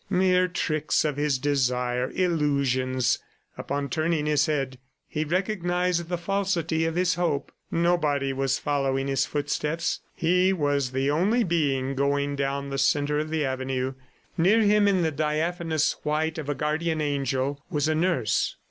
Mere 0.09 0.47
tricks 0.47 1.05
of 1.05 1.15
his 1.15 1.37
desire! 1.37 2.09
Illusions!... 2.15 3.19
Upon 3.55 3.87
turning 3.87 4.25
his 4.25 4.47
head 4.47 4.79
he 5.07 5.23
recognized 5.23 6.09
the 6.09 6.17
falsity 6.17 6.85
of 6.85 6.95
his 6.95 7.13
hope. 7.13 7.51
Nobody 7.69 8.33
was 8.33 8.57
following 8.57 9.05
his 9.05 9.27
footsteps; 9.27 9.99
he 10.15 10.53
was 10.53 10.91
the 10.91 11.11
only 11.11 11.43
being 11.43 11.93
going 11.93 12.35
down 12.35 12.71
the 12.71 12.79
center 12.79 13.19
of 13.19 13.29
the 13.29 13.45
avenue. 13.45 13.93
Near 14.39 14.61
him, 14.61 14.87
in 14.87 15.03
the 15.03 15.11
diaphanous 15.11 15.95
white 16.01 16.39
of 16.39 16.49
a 16.49 16.55
guardian 16.55 16.99
angel, 16.99 17.63
was 17.69 17.87
a 17.87 17.93
nurse. 17.93 18.55